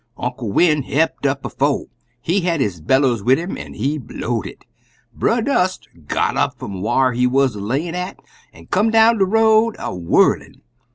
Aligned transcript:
Uncle 0.17 0.51
Win' 0.51 0.81
hep'd 0.81 1.27
um 1.27 1.37
bofe; 1.59 1.85
he 2.19 2.39
had 2.41 2.59
his 2.59 2.81
bellows 2.81 3.21
wid 3.21 3.37
'im, 3.37 3.55
an' 3.55 3.75
he 3.75 3.99
blow'd 3.99 4.47
it! 4.47 4.65
Brer 5.13 5.43
Dust 5.43 5.87
got 6.07 6.35
up 6.35 6.57
fum 6.57 6.81
whar 6.81 7.11
he 7.13 7.27
wuz 7.27 7.49
a 7.55 7.59
layin' 7.59 7.93
at, 7.93 8.17
an' 8.51 8.65
come 8.65 8.89
down 8.89 9.19
de 9.19 9.25
road 9.25 9.75
des 9.75 9.83
a 9.83 9.91
whirlin'. 9.93 10.61